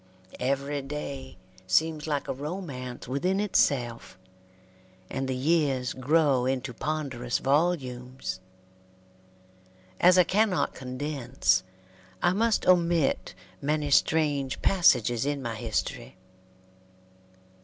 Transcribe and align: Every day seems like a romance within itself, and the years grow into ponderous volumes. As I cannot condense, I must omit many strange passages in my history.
Every 0.39 0.81
day 0.81 1.37
seems 1.67 2.07
like 2.07 2.27
a 2.27 2.33
romance 2.33 3.07
within 3.07 3.39
itself, 3.39 4.17
and 5.11 5.27
the 5.27 5.35
years 5.35 5.93
grow 5.93 6.47
into 6.47 6.73
ponderous 6.73 7.37
volumes. 7.37 8.39
As 9.99 10.17
I 10.17 10.23
cannot 10.23 10.73
condense, 10.73 11.63
I 12.19 12.33
must 12.33 12.65
omit 12.65 13.35
many 13.61 13.91
strange 13.91 14.63
passages 14.63 15.23
in 15.23 15.39
my 15.39 15.53
history. 15.53 16.17